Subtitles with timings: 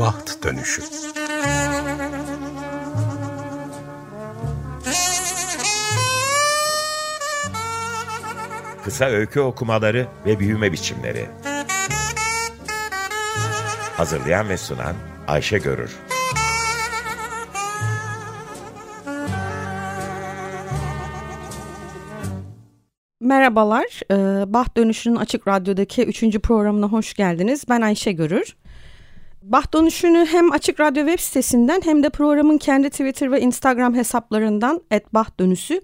[0.00, 0.82] Baht Dönüşü
[8.84, 11.26] Kısa öykü okumaları ve büyüme biçimleri
[13.96, 14.94] Hazırlayan ve sunan
[15.28, 15.96] Ayşe Görür
[23.20, 26.38] Merhabalar, e, Baht Dönüşü'nün Açık Radyo'daki 3.
[26.38, 27.64] programına hoş geldiniz.
[27.68, 28.56] Ben Ayşe Görür.
[29.52, 34.82] Baht Dönüşü'nü hem Açık Radyo web sitesinden hem de programın kendi Twitter ve Instagram hesaplarından
[35.12, 35.80] @bahtdönüşü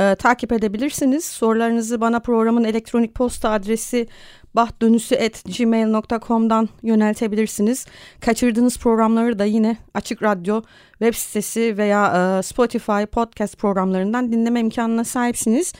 [0.00, 1.24] e, takip edebilirsiniz.
[1.24, 4.08] Sorularınızı bana programın elektronik posta adresi
[4.54, 7.86] bahtdönüsü.gmail.com'dan yöneltebilirsiniz.
[8.20, 15.04] Kaçırdığınız programları da yine Açık Radyo web sitesi veya e, Spotify podcast programlarından dinleme imkanına
[15.04, 15.72] sahipsiniz.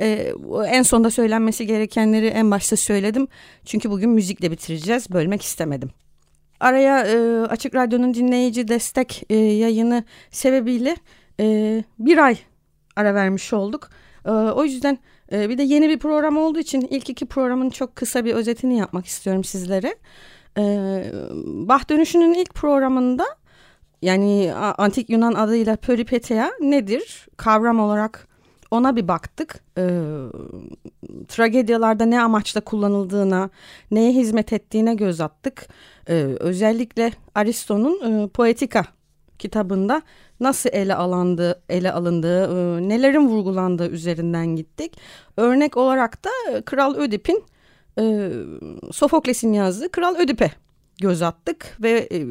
[0.00, 0.32] E,
[0.66, 3.28] en sonda söylenmesi gerekenleri en başta söyledim.
[3.64, 5.10] Çünkü bugün müzikle bitireceğiz.
[5.10, 5.90] Bölmek istemedim.
[6.60, 10.96] Araya e, Açık Radyo'nun dinleyici destek e, yayını sebebiyle
[11.40, 12.38] e, bir ay
[12.96, 13.88] ara vermiş olduk.
[14.24, 14.98] E, o yüzden
[15.32, 18.78] e, bir de yeni bir program olduğu için ilk iki programın çok kısa bir özetini
[18.78, 19.94] yapmak istiyorum sizlere.
[20.58, 20.62] E,
[21.44, 23.26] bah Dönüşü'nün ilk programında
[24.02, 27.26] yani Antik Yunan adıyla Peripeteia nedir?
[27.36, 28.28] Kavram olarak
[28.70, 29.60] ona bir baktık.
[29.78, 29.82] E,
[31.28, 33.50] tragedyalarda ne amaçla kullanıldığına,
[33.90, 35.68] neye hizmet ettiğine göz attık.
[36.10, 38.86] E, özellikle Aristo'nun e, Poetika
[39.38, 40.02] kitabında
[40.40, 44.96] nasıl ele alındığı, ele alındığı, e, nelerin vurgulandığı üzerinden gittik.
[45.36, 47.44] Örnek olarak da e, Kral Ödip'in
[47.98, 48.30] e,
[48.92, 50.50] Sofokles'in yazdığı Kral Ödip'e
[51.00, 52.26] göz attık ve e,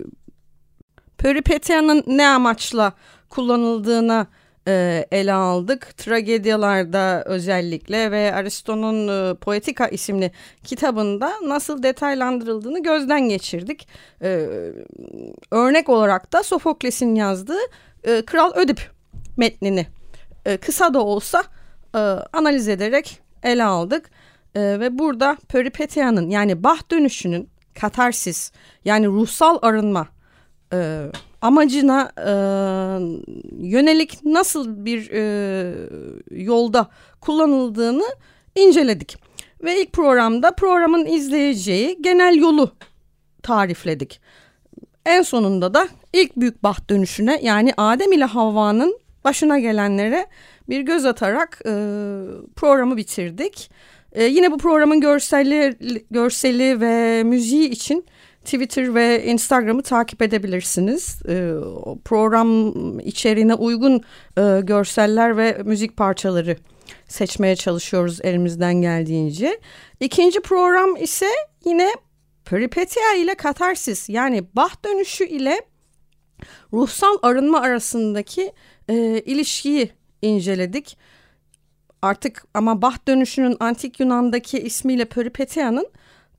[1.17, 2.93] Peripetia'nın ne amaçla
[3.29, 4.27] kullanıldığına
[4.69, 5.97] e, ele aldık.
[5.97, 10.31] Tragedyalarda özellikle ve Aristo'nun e, Poetika isimli
[10.63, 13.87] kitabında nasıl detaylandırıldığını gözden geçirdik.
[14.21, 14.47] E,
[15.51, 17.59] örnek olarak da Sofokles'in yazdığı
[18.03, 18.91] e, Kral Ödip
[19.37, 19.87] metnini
[20.45, 21.43] e, kısa da olsa
[21.95, 21.99] e,
[22.33, 24.09] analiz ederek ele aldık.
[24.55, 27.49] E, ve burada Peripetia'nın yani bah dönüşünün
[27.79, 28.51] katarsis
[28.85, 30.07] yani ruhsal arınma
[30.73, 31.05] e,
[31.41, 32.31] amacına e,
[33.67, 35.75] yönelik nasıl bir e,
[36.31, 36.89] yolda
[37.21, 38.05] kullanıldığını
[38.55, 39.17] inceledik.
[39.63, 42.71] Ve ilk programda programın izleyeceği genel yolu
[43.43, 44.21] tarifledik.
[45.05, 50.27] En sonunda da ilk büyük baht dönüşüne yani Adem ile Havva'nın başına gelenlere
[50.69, 51.71] bir göz atarak e,
[52.55, 53.71] programı bitirdik.
[54.11, 55.77] E, yine bu programın görselli,
[56.11, 58.05] görseli ve müziği için
[58.45, 61.21] Twitter ve Instagram'ı takip edebilirsiniz.
[61.29, 61.53] E,
[62.05, 64.01] program içeriğine uygun
[64.37, 66.57] e, görseller ve müzik parçaları
[67.07, 69.59] seçmeye çalışıyoruz elimizden geldiğince.
[69.99, 71.27] İkinci program ise
[71.65, 71.91] yine
[72.45, 75.61] Peripetia ile katarsis yani bah dönüşü ile
[76.73, 78.53] ruhsal arınma arasındaki
[78.89, 78.95] e,
[79.25, 80.97] ilişkiyi inceledik.
[82.01, 85.87] Artık ama bah dönüşünün antik Yunan'daki ismiyle Peripetia'nın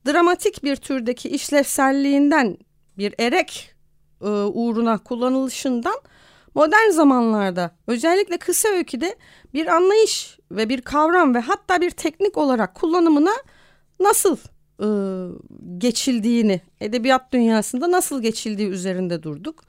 [0.07, 2.57] dramatik bir türdeki işlevselliğinden
[2.97, 3.75] bir erek
[4.21, 6.01] e, uğruna kullanılışından
[6.55, 9.15] modern zamanlarda özellikle kısa öyküde
[9.53, 13.33] bir anlayış ve bir kavram ve hatta bir teknik olarak kullanımına
[13.99, 14.37] nasıl
[14.79, 14.87] e,
[15.77, 19.63] geçildiğini edebiyat dünyasında nasıl geçildiği üzerinde durduk.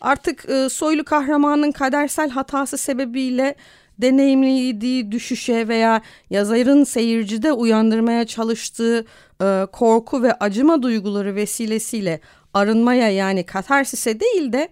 [0.00, 3.54] Artık e, soylu kahramanın kadersel hatası sebebiyle
[3.98, 9.04] deneyimlediği düşüşe veya yazarın seyircide uyandırmaya çalıştığı
[9.42, 12.20] e, korku ve acıma duyguları vesilesiyle
[12.54, 14.68] arınmaya yani katarsise değil de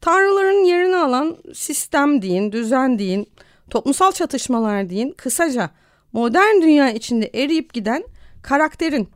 [0.00, 3.26] tanrıların yerini alan sistem deyin, düzen deyin,
[3.70, 5.70] toplumsal çatışmalar deyin, kısaca
[6.12, 8.04] modern dünya içinde eriyip giden
[8.42, 9.08] karakterin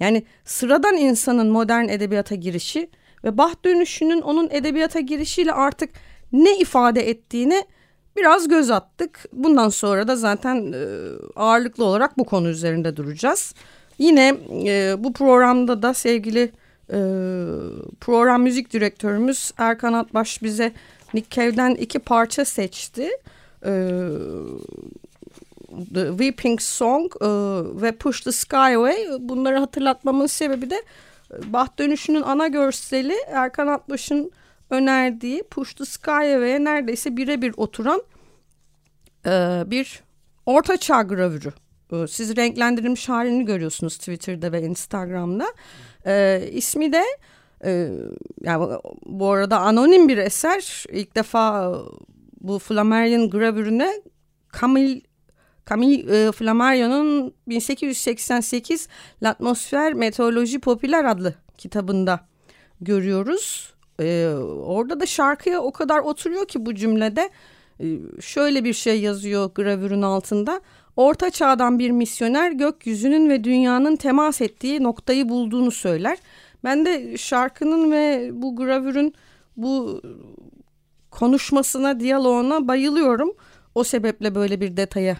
[0.00, 2.90] yani sıradan insanın modern edebiyata girişi
[3.24, 5.90] ve Baht dönüşünün onun edebiyata girişiyle artık
[6.32, 7.64] ne ifade ettiğine
[8.18, 9.24] biraz göz attık.
[9.32, 10.86] Bundan sonra da zaten e,
[11.36, 13.54] ağırlıklı olarak bu konu üzerinde duracağız.
[13.98, 14.36] Yine
[14.66, 16.52] e, bu programda da sevgili
[16.92, 16.98] e,
[18.00, 20.72] program müzik direktörümüz Erkan Atbaş bize
[21.14, 23.10] Nick Cave'den iki parça seçti.
[25.94, 27.12] The Weeping Song
[27.82, 28.96] ve Push the Sky Away.
[29.20, 30.82] Bunları hatırlatmamın sebebi de
[31.46, 34.30] Baht Dönüşü'nün ana görseli Erkan Atbaş'ın
[34.70, 38.02] önerdiği Push the Sky Away'e neredeyse birebir oturan
[39.26, 40.02] e, bir
[40.46, 41.52] orta çağ gravürü.
[41.92, 45.46] E, siz renklendirilmiş halini görüyorsunuz Twitter'da ve Instagram'da.
[46.06, 47.04] E, ismi de
[47.64, 47.90] e,
[48.42, 50.84] yani bu arada anonim bir eser.
[50.92, 51.74] İlk defa
[52.40, 54.02] bu Flammarion gravürüne
[54.60, 55.00] Camille
[55.70, 58.88] Camille e, Flammarion'un 1888
[59.22, 62.20] L'Atmosfer Meteoroloji Popüler adlı kitabında
[62.80, 63.74] görüyoruz.
[64.00, 64.28] Ee,
[64.64, 67.30] orada da şarkıya o kadar oturuyor ki bu cümlede
[67.80, 70.60] ee, şöyle bir şey yazıyor gravürün altında.
[70.96, 76.18] Orta çağdan bir misyoner gökyüzünün ve dünyanın temas ettiği noktayı bulduğunu söyler.
[76.64, 79.14] Ben de şarkının ve bu gravürün
[79.56, 80.02] bu
[81.10, 83.32] konuşmasına, diyaloğuna bayılıyorum.
[83.74, 85.16] O sebeple böyle bir detaya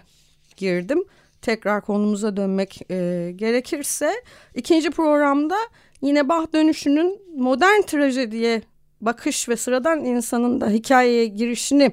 [0.57, 1.05] girdim.
[1.43, 4.13] Tekrar konumuza dönmek e, gerekirse
[4.55, 5.57] ikinci programda
[6.03, 8.63] yine Bach dönüşünün modern trajediye
[9.01, 11.93] bakış ve sıradan insanın da hikayeye girişini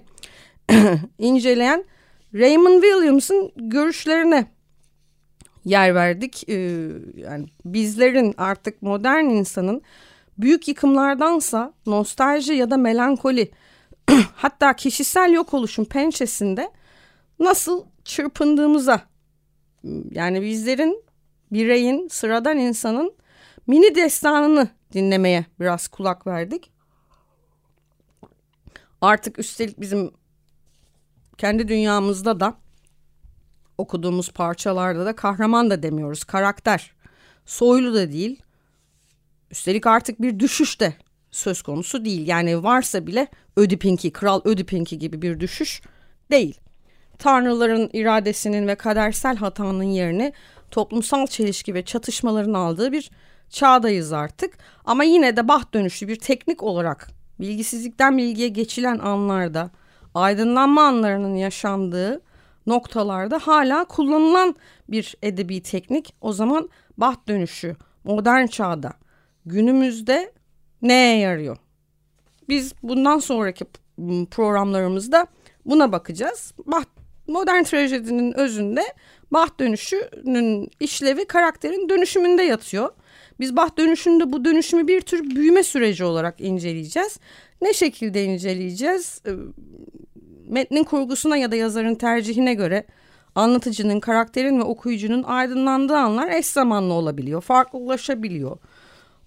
[1.20, 1.86] inceleyen
[2.34, 4.46] Raymond Williams'ın görüşlerine
[5.66, 6.50] yer verdik.
[6.50, 9.82] Ee, yani bizlerin artık modern insanın
[10.38, 13.52] büyük yıkımlardansa nostalji ya da melankoli
[14.36, 16.72] hatta kişisel yok oluşun pençesinde
[17.40, 19.02] nasıl çırpındığımıza
[20.12, 21.04] yani bizlerin
[21.52, 23.14] bireyin sıradan insanın
[23.68, 26.72] mini destanını dinlemeye biraz kulak verdik.
[29.02, 30.12] Artık üstelik bizim
[31.38, 32.54] kendi dünyamızda da
[33.78, 36.24] okuduğumuz parçalarda da kahraman da demiyoruz.
[36.24, 36.92] Karakter.
[37.46, 38.42] Soylu da değil.
[39.52, 40.94] Üstelik artık bir düşüş de
[41.32, 42.28] söz konusu değil.
[42.28, 45.82] Yani varsa bile Ödipinki, Kral Ödipinki gibi bir düşüş
[46.32, 46.60] değil.
[47.20, 50.34] Tanrıların iradesinin ve kadersel hatanın yerini
[50.72, 53.12] toplumsal çelişki ve çatışmaların aldığı bir
[53.50, 54.58] çağdayız artık.
[54.86, 57.08] Ama yine de bah dönüşü bir teknik olarak
[57.40, 59.72] bilgisizlikten bilgiye geçilen anlarda
[60.14, 62.22] aydınlanma anlarının yaşandığı
[62.68, 64.56] noktalarda hala kullanılan
[64.90, 66.16] bir edebi teknik.
[66.22, 68.94] O zaman baht dönüşü modern çağda
[69.46, 70.32] günümüzde
[70.82, 71.58] neye yarıyor?
[72.50, 73.66] Biz bundan sonraki
[74.32, 75.28] programlarımızda
[75.66, 76.54] buna bakacağız.
[76.66, 76.88] Baht,
[77.28, 78.84] modern trajedinin özünde
[79.32, 82.90] baht dönüşünün işlevi karakterin dönüşümünde yatıyor.
[83.40, 87.20] Biz baht dönüşünde bu dönüşümü bir tür büyüme süreci olarak inceleyeceğiz.
[87.62, 89.22] Ne şekilde inceleyeceğiz?
[89.28, 89.32] Ee,
[90.48, 92.86] metnin kurgusuna ya da yazarın tercihine göre
[93.36, 98.58] anlatıcının, karakterin ve okuyucunun aydınlandığı anlar eş zamanlı olabiliyor, farklılaşabiliyor.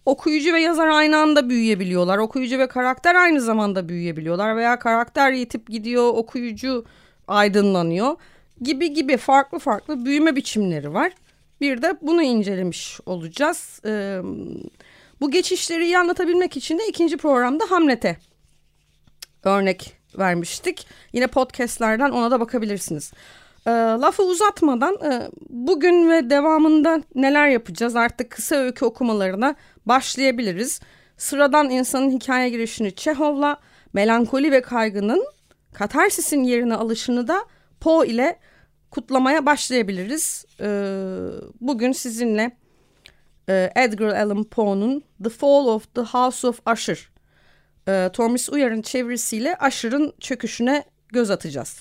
[0.07, 2.19] Okuyucu ve yazar aynı anda büyüyebiliyorlar.
[2.19, 6.85] Okuyucu ve karakter aynı zamanda büyüyebiliyorlar veya karakter yitip gidiyor, okuyucu
[7.29, 8.17] aydınlanıyor
[8.63, 11.13] gibi gibi farklı farklı büyüme biçimleri var.
[11.61, 13.81] Bir de bunu incelemiş olacağız.
[13.85, 14.21] Ee,
[15.21, 18.17] bu geçişleri iyi anlatabilmek için de ikinci programda Hamlet'e
[19.45, 20.87] örnek vermiştik.
[21.13, 23.13] Yine podcastlerden ona da bakabilirsiniz.
[23.67, 29.55] E, lafı uzatmadan e, bugün ve devamında neler yapacağız artık kısa öykü okumalarına
[29.87, 30.81] başlayabiliriz.
[31.17, 33.57] Sıradan insanın hikaye girişini Çehov'la
[33.93, 35.25] melankoli ve kaygının
[35.75, 37.45] katarsisin yerine alışını da
[37.81, 38.39] Poe ile
[38.90, 40.44] kutlamaya başlayabiliriz.
[40.61, 40.69] E,
[41.61, 42.56] bugün sizinle
[43.49, 47.08] e, Edgar Allan Poe'nun The Fall of the House of Usher
[47.88, 51.81] e, Tormis Uyar'ın çevirisiyle aşırın çöküşüne göz atacağız.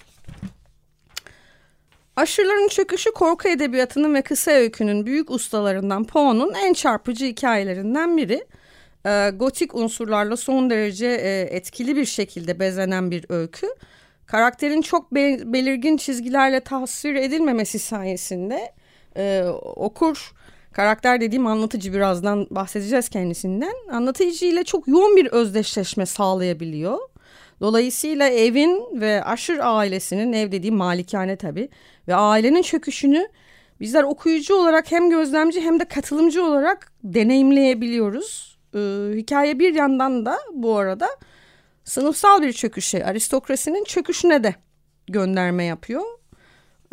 [2.16, 8.46] Aşırıların çöküşü korku edebiyatının ve kısa öykünün büyük ustalarından Poe'nun en çarpıcı hikayelerinden biri.
[9.06, 13.68] E, gotik unsurlarla son derece e, etkili bir şekilde bezenen bir öykü.
[14.28, 18.74] Karakterin çok be belirgin çizgilerle tasvir edilmemesi sayesinde
[19.18, 19.44] e,
[19.76, 20.34] okur
[20.78, 23.74] Karakter dediğim anlatıcı birazdan bahsedeceğiz kendisinden.
[23.92, 26.98] Anlatıcı ile çok yoğun bir özdeşleşme sağlayabiliyor.
[27.62, 31.70] Dolayısıyla evin ve aşır ailesinin ev dediğim malikane tabii
[32.08, 33.28] ve ailenin çöküşünü
[33.80, 38.58] bizler okuyucu olarak hem gözlemci hem de katılımcı olarak deneyimleyebiliyoruz.
[38.76, 38.80] Ee,
[39.16, 41.08] hikaye bir yandan da bu arada
[41.88, 44.56] sınıfsal bir çöküşe, aristokrasinin çöküşüne de
[45.08, 46.04] gönderme yapıyor.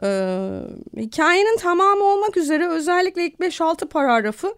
[0.02, 0.60] Ee,
[0.96, 4.54] hikayenin tamamı olmak üzere özellikle ilk 5-6 paragrafı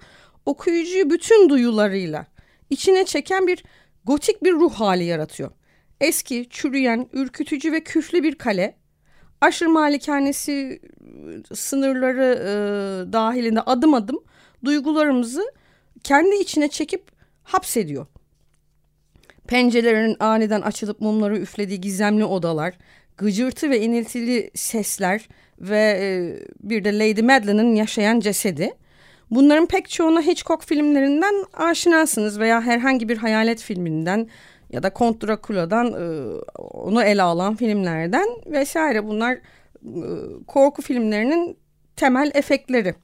[0.47, 2.26] okuyucuyu bütün duyularıyla
[2.71, 3.64] içine çeken bir
[4.05, 5.50] gotik bir ruh hali yaratıyor.
[6.00, 8.76] Eski, çürüyen, ürkütücü ve küflü bir kale,
[9.40, 10.81] aşır malikanesi
[11.55, 14.25] sınırları e, dahilinde adım adım
[14.64, 15.52] duygularımızı
[16.05, 17.11] kendi içine çekip
[17.43, 18.07] hapsediyor.
[19.46, 22.74] Pencerelerin aniden açılıp mumları üflediği gizemli odalar,
[23.16, 25.28] gıcırtı ve iniltili sesler
[25.60, 26.08] ve e,
[26.62, 28.72] bir de Lady Madeline'ın yaşayan cesedi.
[29.30, 34.28] Bunların pek çoğuna Hitchcock filmlerinden aşinasınız veya herhangi bir hayalet filminden
[34.70, 39.40] ya da Kont Dracula'dan e, onu ele alan filmlerden vesaire bunlar e,
[40.46, 41.58] korku filmlerinin
[41.96, 42.94] temel efektleri.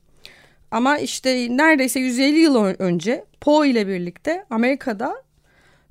[0.70, 5.22] Ama işte neredeyse 150 yıl önce Poe ile birlikte Amerika'da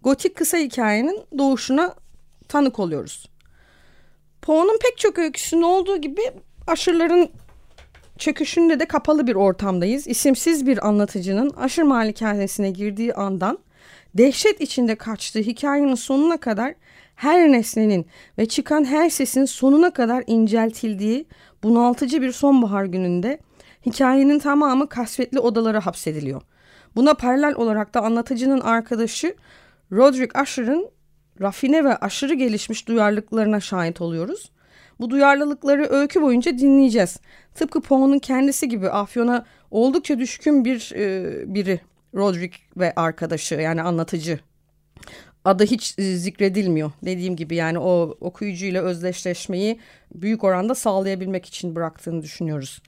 [0.04, 1.96] gotik kısa hikayenin doğuşuna
[2.48, 3.30] tanık oluyoruz.
[4.42, 6.22] Poe'nun pek çok öyküsünün olduğu gibi
[6.68, 7.30] aşırıların
[8.18, 10.08] çöküşünde de kapalı bir ortamdayız.
[10.08, 13.60] İsimsiz bir anlatıcının aşır malikanesine girdiği andan
[14.14, 16.74] dehşet içinde kaçtığı hikayenin sonuna kadar
[17.16, 18.06] her nesnenin
[18.38, 21.26] ve çıkan her sesin sonuna kadar inceltildiği
[21.64, 23.40] bunaltıcı bir sonbahar gününde
[23.86, 26.42] hikayenin tamamı kasvetli odalara hapsediliyor.
[26.96, 29.36] Buna paralel olarak da anlatıcının arkadaşı
[29.92, 30.90] Roderick Usher'ın
[31.42, 34.52] rafine ve aşırı gelişmiş duyarlılıklarına şahit oluyoruz.
[35.00, 37.20] Bu duyarlılıkları öykü boyunca dinleyeceğiz.
[37.56, 41.80] Tıpkı Poe'nun kendisi gibi Afyon'a oldukça düşkün bir e, biri
[42.16, 44.40] Roderick ve arkadaşı yani anlatıcı.
[45.46, 46.92] Adı hiç e, zikredilmiyor.
[47.06, 49.80] Dediğim gibi yani o okuyucuyla özdeşleşmeyi
[50.16, 52.82] büyük oranda sağlayabilmek için bıraktığını düşünüyoruz.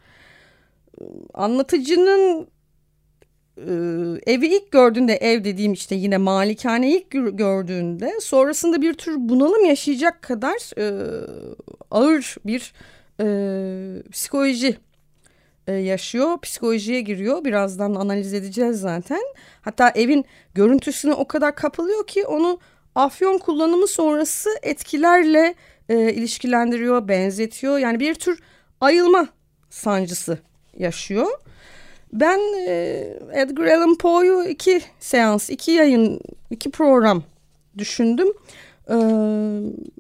[1.34, 2.48] Anlatıcının
[3.58, 3.72] e,
[4.34, 10.22] evi ilk gördüğünde ev dediğim işte yine malikane ilk gördüğünde sonrasında bir tür bunalım yaşayacak
[10.22, 10.86] kadar e,
[11.92, 12.74] ağır bir
[13.20, 13.26] e,
[14.12, 14.78] psikoloji
[15.68, 16.42] e, yaşıyor.
[16.42, 17.46] Psikolojiye giriyor.
[17.46, 19.22] Birazdan analiz edeceğiz zaten.
[19.62, 22.60] Hatta evin görüntüsüne o kadar kapılıyor ki onu
[22.96, 25.56] afyon kullanımı sonrası etkilerle
[25.90, 27.78] e, ilişkilendiriyor, benzetiyor.
[27.78, 28.40] Yani bir tür
[28.82, 29.28] ayılma
[29.70, 30.38] sancısı
[30.78, 31.28] yaşıyor.
[32.13, 32.74] Ben e,
[33.34, 37.24] Edgar Allan Poe'yu iki seans, iki yayın, iki program
[37.77, 38.27] düşündüm.
[38.89, 38.98] E,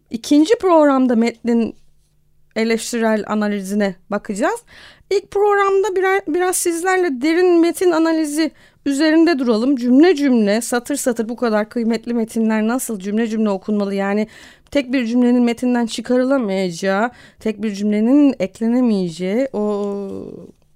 [0.09, 1.75] ikinci programda metnin
[2.55, 4.59] eleştirel analizine bakacağız.
[5.09, 8.51] İlk programda birer, biraz sizlerle derin metin analizi
[8.85, 9.75] üzerinde duralım.
[9.75, 13.95] Cümle cümle, satır satır bu kadar kıymetli metinler nasıl cümle cümle okunmalı?
[13.95, 14.27] Yani
[14.71, 19.97] tek bir cümlenin metinden çıkarılamayacağı, tek bir cümlenin eklenemeyeceği o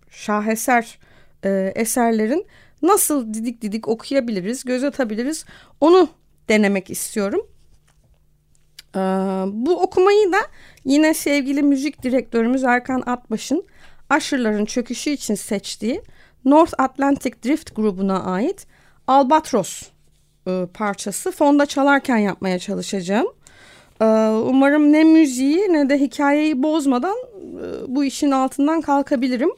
[0.09, 0.99] şaheser
[1.45, 2.45] e, eserlerin
[2.81, 5.45] nasıl didik didik okuyabiliriz, göz atabiliriz
[5.81, 6.09] onu
[6.49, 7.41] denemek istiyorum.
[8.95, 8.99] Ee,
[9.47, 10.37] bu okumayı da
[10.85, 13.63] yine sevgili müzik direktörümüz Erkan Atbaş'ın
[14.09, 16.01] Aşırıların çöküşü için seçtiği
[16.45, 18.67] North Atlantic Drift grubuna ait
[19.07, 19.83] Albatros
[20.47, 23.27] e, parçası fonda çalarken yapmaya çalışacağım.
[24.01, 29.49] E, umarım ne müziği ne de hikayeyi bozmadan e, bu işin altından kalkabilirim.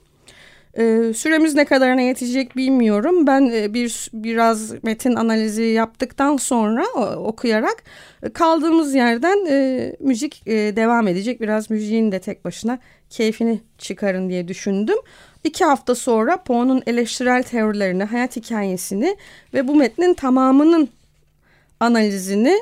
[0.77, 3.27] Ee, süremiz ne kadarına yetecek bilmiyorum.
[3.27, 6.85] Ben e, bir biraz metin analizi yaptıktan sonra
[7.15, 7.83] okuyarak
[8.23, 11.41] e, kaldığımız yerden e, müzik devam edecek.
[11.41, 14.97] Biraz müziğin de tek başına keyfini çıkarın diye düşündüm.
[15.43, 19.17] İki hafta sonra Poe'nun eleştirel teorilerini, hayat hikayesini
[19.53, 20.89] ve bu metnin tamamının
[21.79, 22.59] analizini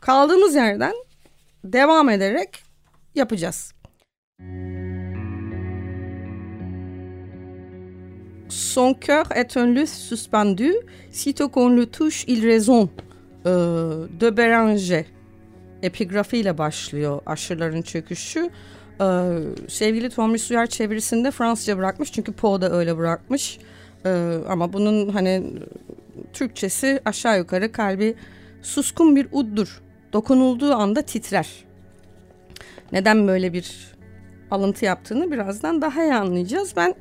[0.00, 0.94] kaldığımız yerden
[1.64, 2.62] devam ederek
[3.14, 3.72] yapacağız.
[8.48, 10.72] Son cœur est un luth suspendu,
[11.10, 12.88] sitôt qu'on le touche il raison.
[13.44, 13.50] Ee,
[14.20, 15.04] de Beranger
[15.82, 18.50] epigrafiyle başlıyor aşırıların çöküşü.
[19.00, 19.38] Ee,
[19.68, 23.58] sevgili Tomris Uyar çevirisinde Fransızca bırakmış çünkü Poe da öyle bırakmış.
[24.06, 25.52] Ee, ama bunun hani
[26.32, 28.14] Türkçesi aşağı yukarı kalbi
[28.62, 29.82] suskun bir uddur.
[30.12, 31.48] Dokunulduğu anda titrer.
[32.92, 33.94] Neden böyle bir
[34.50, 36.76] alıntı yaptığını birazdan daha iyi anlayacağız.
[36.76, 36.94] Ben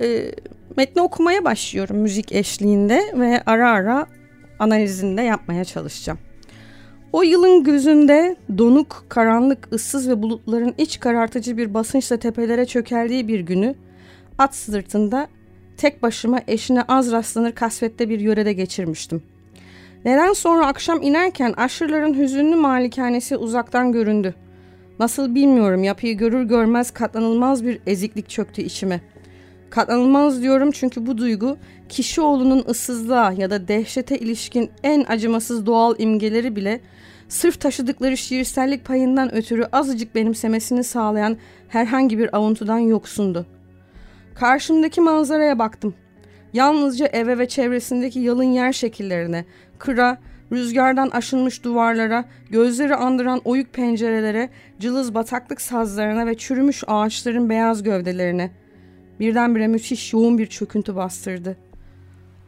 [0.00, 0.32] e,
[0.76, 4.06] metni okumaya başlıyorum müzik eşliğinde ve ara ara
[4.58, 6.18] analizinde yapmaya çalışacağım.
[7.12, 13.40] O yılın gözünde donuk, karanlık, ıssız ve bulutların iç karartıcı bir basınçla tepelere çökeldiği bir
[13.40, 13.74] günü
[14.38, 15.28] at sırtında
[15.76, 19.22] tek başıma eşine az rastlanır kasvette bir yörede geçirmiştim.
[20.04, 24.34] Neden sonra akşam inerken aşırıların hüzünlü malikanesi uzaktan göründü.
[24.98, 29.00] Nasıl bilmiyorum yapıyı görür görmez katlanılmaz bir eziklik çöktü içime.
[29.72, 31.56] Katlanılmaz diyorum çünkü bu duygu
[31.88, 36.80] kişi oğlunun ıssızlığa ya da dehşete ilişkin en acımasız doğal imgeleri bile
[37.28, 41.36] sırf taşıdıkları şiirsellik payından ötürü azıcık benimsemesini sağlayan
[41.68, 43.46] herhangi bir avuntudan yoksundu.
[44.34, 45.94] Karşımdaki manzaraya baktım.
[46.52, 49.44] Yalnızca eve ve çevresindeki yalın yer şekillerine,
[49.78, 50.18] kıra,
[50.52, 54.50] rüzgardan aşınmış duvarlara, gözleri andıran oyuk pencerelere,
[54.80, 58.61] cılız bataklık sazlarına ve çürümüş ağaçların beyaz gövdelerine.
[59.20, 61.56] Birdenbire müthiş yoğun bir çöküntü bastırdı.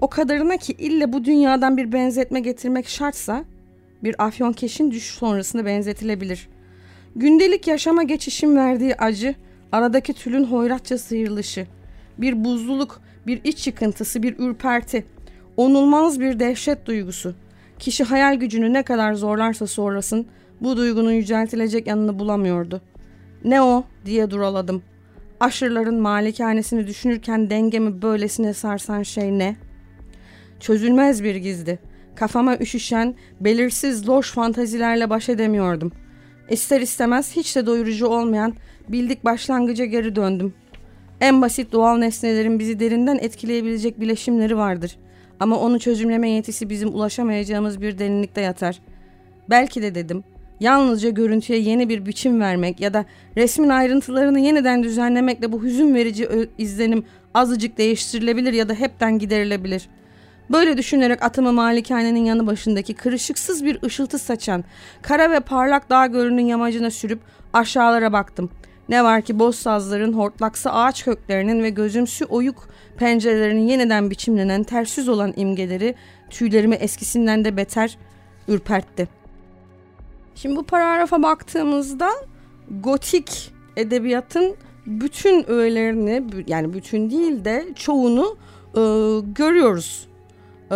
[0.01, 3.45] O kadarına ki ille bu dünyadan bir benzetme getirmek şartsa
[4.05, 6.49] bir afyonkeşin düş sonrasında benzetilebilir.
[7.17, 9.35] Gündelik yaşama geçişin verdiği acı,
[9.73, 11.67] aradaki tülün hoyratça sıyrılışı,
[12.19, 15.05] bir buzluluk, bir iç yıkıntısı, bir ürperti,
[15.57, 17.35] onulmaz bir dehşet duygusu.
[17.79, 20.27] Kişi hayal gücünü ne kadar zorlarsa zorlasın
[20.61, 22.81] bu duygunun yüceltilecek yanını bulamıyordu.
[23.45, 24.83] Ne o diye duraladım.
[25.45, 29.57] Aşırların malikanesini düşünürken dengemi böylesine sarsan şey ne?
[30.61, 31.79] Çözülmez bir gizdi.
[32.15, 35.93] Kafama üşüşen, belirsiz loş fantazilerle baş edemiyordum.
[36.51, 38.55] İster istemez hiç de doyurucu olmayan
[38.89, 40.55] bildik başlangıca geri döndüm.
[41.21, 44.97] En basit doğal nesnelerin bizi derinden etkileyebilecek bileşimleri vardır.
[45.41, 48.81] Ama onu çözümleme yetisi bizim ulaşamayacağımız bir derinlikte yatar.
[49.51, 50.25] Belki de dedim,
[50.61, 53.05] yalnızca görüntüye yeni bir biçim vermek ya da
[53.37, 59.89] resmin ayrıntılarını yeniden düzenlemekle bu hüzün verici izlenim azıcık değiştirilebilir ya da hepten giderilebilir.
[60.51, 64.65] Böyle düşünerek atımı malikanenin yanı başındaki kırışıksız bir ışıltı saçan,
[65.03, 67.21] kara ve parlak dağ gölünün yamacına sürüp
[67.53, 68.51] aşağılara baktım.
[68.89, 75.09] Ne var ki boz sazların, hortlaksı ağaç köklerinin ve gözümsü oyuk pencerelerinin yeniden biçimlenen ters
[75.09, 75.95] olan imgeleri
[76.31, 77.99] tüylerimi eskisinden de beter
[78.49, 79.24] ürpertti.
[80.35, 82.11] Şimdi bu paragrafa baktığımızda
[82.81, 88.37] gotik edebiyatın bütün öğelerini yani bütün değil de çoğunu
[88.75, 88.81] e,
[89.35, 90.09] görüyoruz.
[90.71, 90.75] E,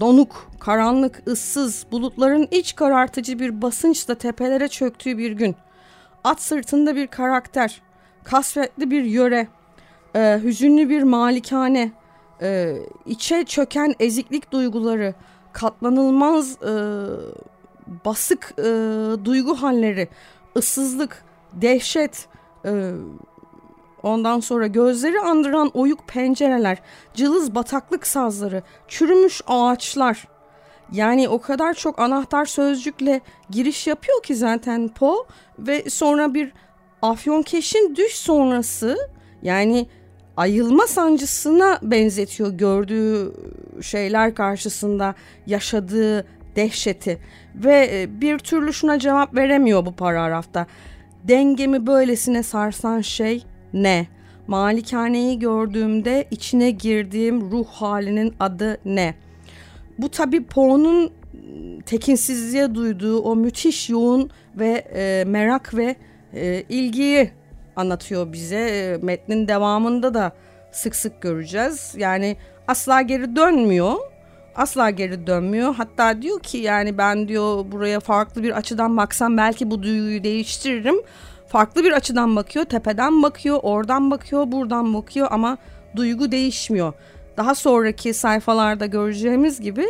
[0.00, 5.56] donuk, karanlık, ıssız, bulutların iç karartıcı bir basınçla tepelere çöktüğü bir gün.
[6.24, 7.82] At sırtında bir karakter,
[8.24, 9.48] kasvetli bir yöre,
[10.16, 11.92] e, hüzünlü bir malikane,
[12.42, 12.76] e,
[13.06, 15.14] içe çöken eziklik duyguları,
[15.52, 16.72] katlanılmaz e,
[18.04, 18.64] basık e,
[19.24, 20.08] duygu halleri,
[20.56, 22.28] ıssızlık, dehşet,
[22.64, 22.92] e,
[24.02, 26.78] ondan sonra gözleri andıran oyuk pencereler,
[27.14, 30.28] cılız bataklık sazları, çürümüş ağaçlar.
[30.92, 35.16] Yani o kadar çok anahtar sözcükle giriş yapıyor ki zaten Poe
[35.58, 36.52] ve sonra bir
[37.02, 38.96] Afyonkeş'in düş sonrası
[39.42, 39.86] yani
[40.36, 43.32] ayılma sancısına benzetiyor gördüğü
[43.82, 45.14] şeyler karşısında
[45.46, 46.26] yaşadığı
[46.58, 47.18] dehşeti
[47.54, 50.66] ve e, bir türlü şuna cevap veremiyor bu paragrafta.
[51.24, 54.06] Dengemi böylesine sarsan şey ne?
[54.46, 59.14] Malikaneyi gördüğümde içine girdiğim ruh halinin adı ne?
[59.98, 61.10] Bu tabi Poe'nun
[61.86, 65.96] tekinsizliğe duyduğu o müthiş yoğun ve e, merak ve
[66.34, 67.30] e, ilgiyi
[67.76, 68.58] anlatıyor bize.
[68.58, 70.32] E, metnin devamında da
[70.72, 71.94] sık sık göreceğiz.
[71.96, 72.36] Yani
[72.68, 73.94] asla geri dönmüyor.
[74.58, 75.74] Asla geri dönmüyor.
[75.74, 80.96] Hatta diyor ki yani ben diyor buraya farklı bir açıdan baksam belki bu duyguyu değiştiririm.
[81.46, 82.64] Farklı bir açıdan bakıyor.
[82.64, 85.58] Tepeden bakıyor, oradan bakıyor, buradan bakıyor ama
[85.96, 86.92] duygu değişmiyor.
[87.36, 89.86] Daha sonraki sayfalarda göreceğimiz gibi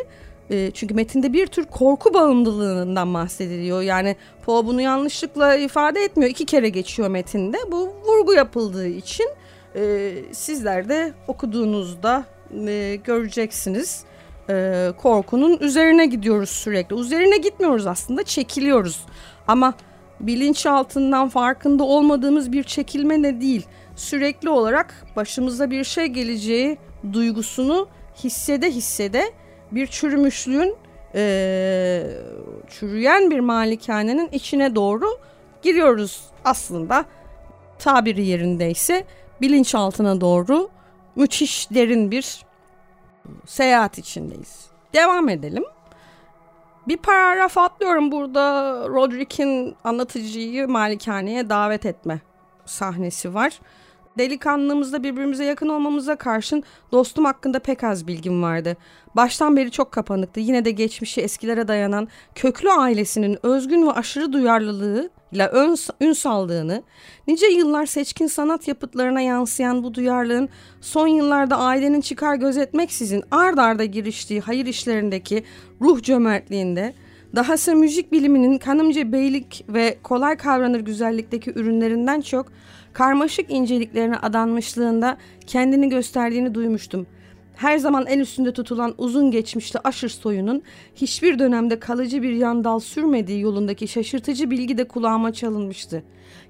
[0.51, 3.83] e, çünkü metinde bir tür korku bağımlılığından bahsediliyor.
[3.83, 4.17] Yani
[4.47, 6.31] Poe bunu yanlışlıkla ifade etmiyor.
[6.31, 7.59] İki kere geçiyor metinde.
[7.73, 9.29] Bu vurgu yapıldığı için
[9.77, 12.25] e, sizler de okuduğunuzda
[12.67, 14.08] e, göreceksiniz.
[14.51, 16.97] E, korkunun üzerine gidiyoruz sürekli.
[16.97, 19.01] Üzerine gitmiyoruz aslında çekiliyoruz.
[19.47, 19.75] Ama
[20.21, 23.67] bilinçaltından farkında olmadığımız bir çekilme ne değil.
[23.97, 26.79] Sürekli olarak başımıza bir şey geleceği
[27.13, 27.89] duygusunu
[28.25, 29.33] hissede hissede
[29.73, 30.75] bir çürümüşlüğün
[31.15, 32.03] e,
[32.69, 35.07] çürüyen bir malikanenin içine doğru
[35.63, 37.05] giriyoruz aslında
[37.79, 39.05] tabiri yerindeyse
[39.41, 40.69] bilinçaltına doğru
[41.17, 42.48] müthiş derin bir
[43.47, 44.67] seyahat içindeyiz.
[44.95, 45.65] Devam edelim.
[46.89, 52.21] Bir paragraf atlıyorum burada Roderick'in anlatıcıyı malikaneye davet etme
[52.65, 53.61] sahnesi var
[54.19, 58.77] delikanlığımızda birbirimize yakın olmamıza karşın dostum hakkında pek az bilgim vardı.
[59.17, 60.41] Baştan beri çok kapanıktı.
[60.41, 66.83] Yine de geçmişi eskilere dayanan köklü ailesinin özgün ve aşırı duyarlılığı ile ön, ün saldığını,
[67.27, 70.49] nice yıllar seçkin sanat yapıtlarına yansıyan bu duyarlılığın
[70.81, 75.45] son yıllarda ailenin çıkar gözetmeksizin ard arda giriştiği hayır işlerindeki
[75.81, 76.95] ruh cömertliğinde,
[77.37, 82.47] dahası müzik biliminin kanımca beylik ve kolay kavranır güzellikteki ürünlerinden çok
[82.99, 87.07] karmaşık inceliklerine adanmışlığında kendini gösterdiğini duymuştum.
[87.57, 90.63] Her zaman en üstünde tutulan uzun geçmişli aşır soyunun
[90.95, 96.03] hiçbir dönemde kalıcı bir yandal sürmediği yolundaki şaşırtıcı bilgi de kulağıma çalınmıştı.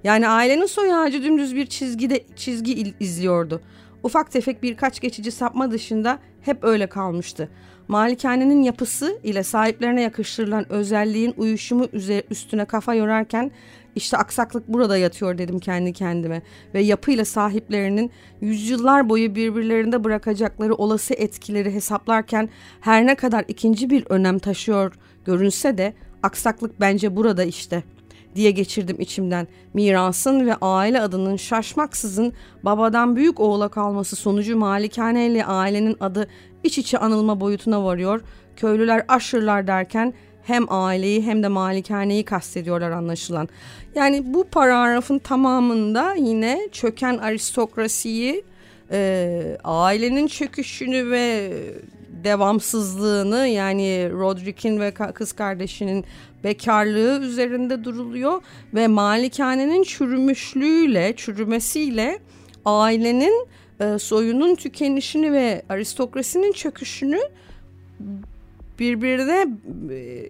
[0.04, 3.60] Yani ailenin soy ağacı dümdüz bir çizgide çizgi izliyordu.
[4.02, 7.48] Ufak tefek birkaç geçici sapma dışında hep öyle kalmıştı.
[7.88, 11.86] Malikanenin yapısı ile sahiplerine yakıştırılan özelliğin uyuşumu
[12.30, 13.50] üstüne kafa yorarken
[13.98, 16.42] işte aksaklık burada yatıyor dedim kendi kendime
[16.74, 22.48] ve yapıyla sahiplerinin yüzyıllar boyu birbirlerinde bırakacakları olası etkileri hesaplarken
[22.80, 27.82] her ne kadar ikinci bir önem taşıyor görünse de aksaklık bence burada işte
[28.34, 29.48] diye geçirdim içimden.
[29.74, 32.32] Mirasın ve aile adının şaşmaksızın
[32.62, 36.28] babadan büyük oğula kalması sonucu malikane ile ailenin adı
[36.64, 38.20] iç içe anılma boyutuna varıyor.
[38.56, 40.14] Köylüler aşırlar derken
[40.48, 43.48] hem aileyi hem de malikaneyi kastediyorlar anlaşılan.
[43.94, 48.44] Yani bu paragrafın tamamında yine çöken aristokrasiyi,
[48.92, 51.52] e, ailenin çöküşünü ve
[52.24, 56.04] devamsızlığını yani Roderick'in ve kız kardeşinin
[56.44, 58.42] bekarlığı üzerinde duruluyor
[58.74, 62.18] ve malikanenin çürümüşlüğüyle, çürümesiyle
[62.64, 63.46] ailenin
[63.80, 67.20] e, soyunun tükenişini ve aristokrasinin çöküşünü
[68.78, 69.46] birbirine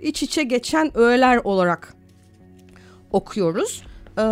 [0.03, 1.95] iç içe geçen öğeler olarak
[3.13, 3.83] okuyoruz.
[4.19, 4.23] Ee,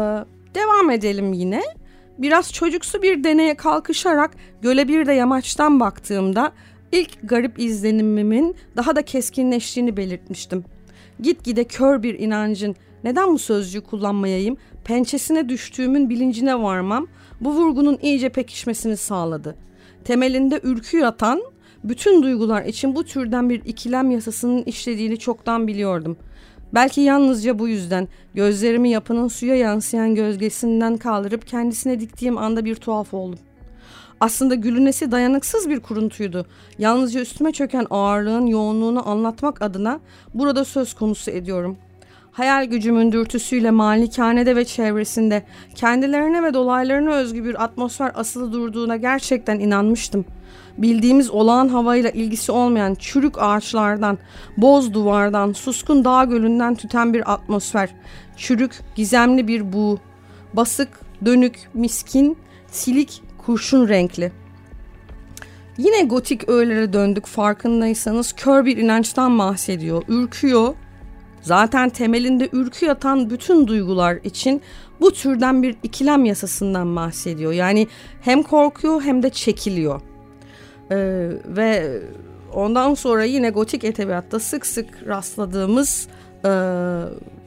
[0.54, 1.62] devam edelim yine.
[2.18, 4.30] Biraz çocuksu bir deneye kalkışarak
[4.62, 6.52] göle bir de yamaçtan baktığımda
[6.92, 10.64] ilk garip izlenimimin daha da keskinleştiğini belirtmiştim.
[11.20, 17.06] Gitgide kör bir inancın neden bu sözcüğü kullanmayayım pençesine düştüğümün bilincine varmam
[17.40, 19.56] bu vurgunun iyice pekişmesini sağladı.
[20.04, 21.42] Temelinde ürkü yatan
[21.88, 26.16] bütün duygular için bu türden bir ikilem yasasının işlediğini çoktan biliyordum.
[26.74, 33.14] Belki yalnızca bu yüzden gözlerimi yapının suya yansıyan gölgesinden kaldırıp kendisine diktiğim anda bir tuhaf
[33.14, 33.38] oldum.
[34.20, 36.46] Aslında gülünesi dayanıksız bir kuruntuydu.
[36.78, 40.00] Yalnızca üstüme çöken ağırlığın yoğunluğunu anlatmak adına
[40.34, 41.76] burada söz konusu ediyorum.
[42.32, 45.42] Hayal gücümün dürtüsüyle malikanede ve çevresinde
[45.74, 50.24] kendilerine ve dolaylarına özgü bir atmosfer asılı durduğuna gerçekten inanmıştım.
[50.78, 54.18] Bildiğimiz olağan havayla ilgisi olmayan çürük ağaçlardan,
[54.56, 57.90] boz duvardan, suskun dağ gölünden tüten bir atmosfer,
[58.36, 59.98] çürük, gizemli bir buğu,
[60.54, 60.88] basık,
[61.24, 62.38] dönük, miskin,
[62.70, 64.32] silik, kurşun renkli.
[65.78, 70.74] Yine gotik öğelere döndük farkındaysanız kör bir inançtan bahsediyor, ürküyor,
[71.46, 74.62] Zaten temelinde ürkü yatan bütün duygular için
[75.00, 77.52] bu türden bir ikilem yasasından bahsediyor.
[77.52, 77.88] Yani
[78.20, 80.00] hem korkuyor hem de çekiliyor.
[80.90, 82.00] Ee, ve
[82.54, 86.08] ondan sonra yine gotik edebiyatta sık sık rastladığımız
[86.44, 86.50] e,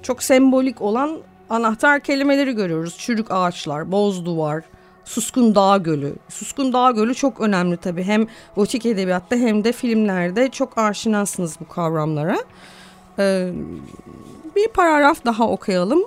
[0.03, 1.17] çok sembolik olan
[1.49, 2.97] anahtar kelimeleri görüyoruz.
[2.97, 4.63] Çürük ağaçlar, boz duvar,
[5.05, 6.15] Suskun Dağ Gölü.
[6.29, 8.03] Suskun Dağ Gölü çok önemli tabii.
[8.03, 12.37] Hem gotik edebiyatta hem de filmlerde çok aşinasınız bu kavramlara.
[13.19, 13.51] Ee,
[14.55, 16.03] bir paragraf daha okuyalım.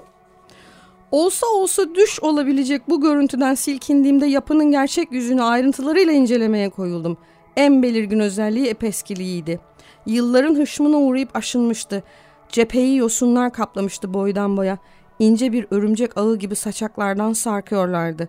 [1.13, 7.17] Olsa olsa düş olabilecek bu görüntüden silkindiğimde yapının gerçek yüzünü ayrıntılarıyla incelemeye koyuldum.
[7.57, 9.61] En belirgin özelliği epeskiliğiydi.
[10.07, 12.03] Yılların hışmına uğrayıp aşınmıştı.
[12.49, 14.79] Cepheyi yosunlar kaplamıştı boydan boya.
[15.19, 18.29] İnce bir örümcek ağı gibi saçaklardan sarkıyorlardı.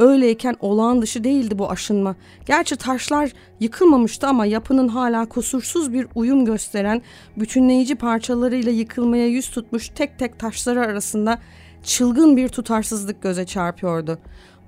[0.00, 2.16] Öyleyken olağan dışı değildi bu aşınma.
[2.46, 7.02] Gerçi taşlar yıkılmamıştı ama yapının hala kusursuz bir uyum gösteren
[7.36, 11.38] bütünleyici parçalarıyla yıkılmaya yüz tutmuş tek tek taşları arasında
[11.84, 14.18] çılgın bir tutarsızlık göze çarpıyordu.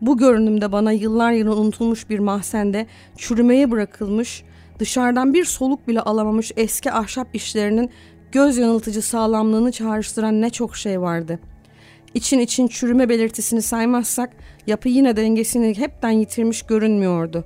[0.01, 4.45] Bu görünümde bana yıllar yılı unutulmuş bir mahzende çürümeye bırakılmış,
[4.79, 7.91] dışarıdan bir soluk bile alamamış eski ahşap işlerinin
[8.33, 11.57] göz yanıltıcı sağlamlığını çağrıştıran ne çok şey vardı.''
[12.17, 14.31] İçin için çürüme belirtisini saymazsak
[14.67, 17.45] yapı yine dengesini hepten yitirmiş görünmüyordu.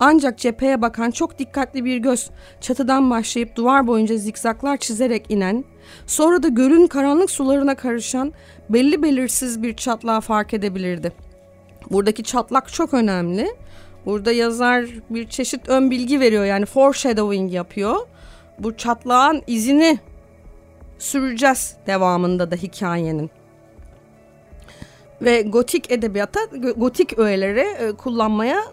[0.00, 5.64] Ancak cepheye bakan çok dikkatli bir göz çatıdan başlayıp duvar boyunca zikzaklar çizerek inen,
[6.06, 8.32] sonra da gölün karanlık sularına karışan
[8.68, 11.12] belli belirsiz bir çatlağı fark edebilirdi.
[11.90, 13.54] Buradaki çatlak çok önemli.
[14.06, 17.96] Burada yazar bir çeşit ön bilgi veriyor yani foreshadowing yapıyor.
[18.58, 19.98] Bu çatlağın izini
[20.98, 23.30] süreceğiz devamında da hikayenin
[25.22, 26.40] ve gotik edebiyata,
[26.76, 28.64] gotik öğeleri e, kullanmaya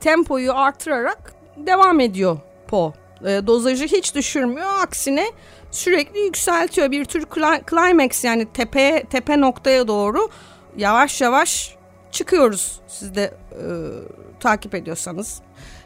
[0.00, 2.92] tempoyu artırarak devam ediyor Poe.
[3.24, 4.68] E, dozajı hiç düşürmüyor.
[4.80, 5.26] Aksine
[5.70, 6.90] sürekli yükseltiyor.
[6.90, 7.24] Bir tür
[7.70, 10.28] climax yani tepe tepe noktaya doğru
[10.76, 11.76] yavaş yavaş
[12.10, 12.80] çıkıyoruz.
[12.86, 13.64] Siz de e,
[14.40, 15.40] takip ediyorsanız.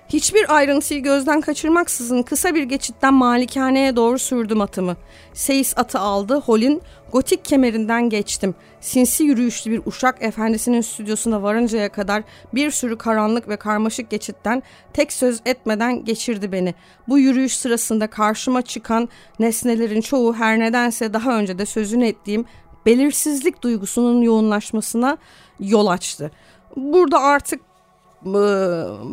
[0.09, 4.97] Hiçbir ayrıntıyı gözden kaçırmaksızın kısa bir geçitten malikaneye doğru sürdüm atımı.
[5.33, 8.55] Seyis atı aldı, Hol'in gotik kemerinden geçtim.
[8.81, 12.23] Sinsi yürüyüşlü bir uşak efendisinin stüdyosuna varıncaya kadar
[12.55, 16.75] bir sürü karanlık ve karmaşık geçitten tek söz etmeden geçirdi beni.
[17.09, 22.45] Bu yürüyüş sırasında karşıma çıkan nesnelerin çoğu her nedense daha önce de sözünü ettiğim
[22.87, 25.19] belirsizlik duygusunun yoğunlaşmasına
[25.61, 26.31] yol açtı.
[26.77, 27.61] Burada artık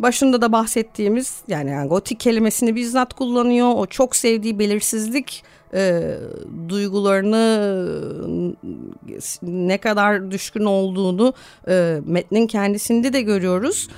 [0.02, 3.72] başında da bahsettiğimiz yani, yani gotik kelimesini bizzat kullanıyor.
[3.76, 6.14] O çok sevdiği belirsizlik e,
[6.68, 7.74] duygularını
[9.42, 11.34] ne kadar düşkün olduğunu
[11.68, 13.88] e, metnin kendisinde de görüyoruz.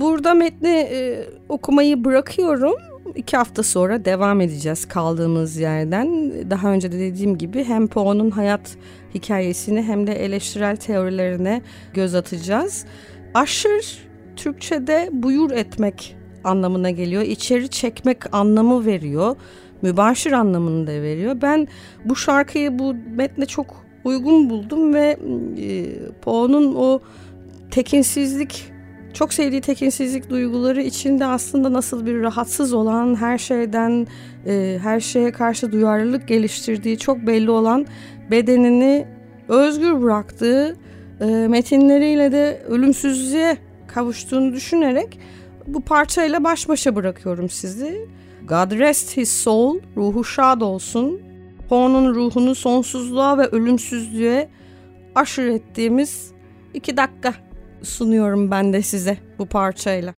[0.00, 2.74] Burada metni e, okumayı bırakıyorum.
[3.14, 6.32] İki hafta sonra devam edeceğiz kaldığımız yerden.
[6.50, 8.76] Daha önce de dediğim gibi hem Poe'nun hayat
[9.14, 11.62] hikayesini hem de eleştirel teorilerine
[11.94, 12.84] göz atacağız.
[13.34, 13.98] Aşır
[14.36, 17.22] Türkçe'de buyur etmek anlamına geliyor.
[17.22, 19.36] İçeri çekmek anlamı veriyor.
[19.82, 21.36] Mübaşir anlamını da veriyor.
[21.42, 21.68] Ben
[22.04, 25.16] bu şarkıyı bu metne çok uygun buldum ve
[25.58, 25.86] e,
[26.22, 27.00] Poe'nun o
[27.70, 28.72] tekinsizlik
[29.14, 34.06] çok sevdiği tekinsizlik duyguları içinde aslında nasıl bir rahatsız olan her şeyden
[34.46, 37.86] e, her şeye karşı duyarlılık geliştirdiği çok belli olan
[38.30, 39.06] bedenini
[39.48, 40.76] özgür bıraktığı
[41.20, 45.18] e, metinleriyle de ölümsüzlüğe kavuştuğunu düşünerek
[45.66, 48.08] bu parçayla baş başa bırakıyorum sizi.
[48.46, 51.20] God rest his soul, ruhu şad olsun.
[51.68, 54.48] Poe'nun ruhunu sonsuzluğa ve ölümsüzlüğe
[55.14, 56.30] aşır ettiğimiz
[56.74, 57.34] iki dakika
[57.82, 60.14] sunuyorum ben de size bu parçayla.